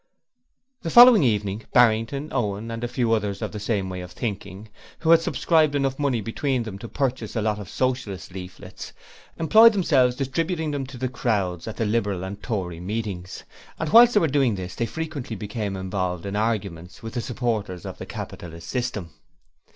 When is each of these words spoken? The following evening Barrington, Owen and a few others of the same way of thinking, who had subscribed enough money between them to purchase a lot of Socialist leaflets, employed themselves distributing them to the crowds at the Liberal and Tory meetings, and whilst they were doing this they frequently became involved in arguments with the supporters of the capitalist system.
The 0.81 0.89
following 0.89 1.21
evening 1.21 1.61
Barrington, 1.73 2.29
Owen 2.33 2.71
and 2.71 2.83
a 2.83 2.87
few 2.87 3.13
others 3.13 3.39
of 3.43 3.51
the 3.51 3.59
same 3.59 3.87
way 3.87 4.01
of 4.01 4.09
thinking, 4.11 4.67
who 5.01 5.11
had 5.11 5.21
subscribed 5.21 5.75
enough 5.75 5.99
money 5.99 6.21
between 6.21 6.63
them 6.63 6.79
to 6.79 6.87
purchase 6.89 7.35
a 7.35 7.41
lot 7.43 7.59
of 7.59 7.69
Socialist 7.69 8.31
leaflets, 8.33 8.93
employed 9.37 9.73
themselves 9.73 10.15
distributing 10.15 10.71
them 10.71 10.87
to 10.87 10.97
the 10.97 11.07
crowds 11.07 11.67
at 11.67 11.77
the 11.77 11.85
Liberal 11.85 12.23
and 12.23 12.41
Tory 12.41 12.79
meetings, 12.79 13.43
and 13.77 13.91
whilst 13.93 14.15
they 14.15 14.19
were 14.19 14.27
doing 14.27 14.55
this 14.55 14.73
they 14.73 14.87
frequently 14.87 15.35
became 15.35 15.75
involved 15.77 16.25
in 16.25 16.35
arguments 16.35 17.03
with 17.03 17.13
the 17.13 17.21
supporters 17.21 17.85
of 17.85 17.99
the 17.99 18.07
capitalist 18.07 18.69
system. 18.69 19.11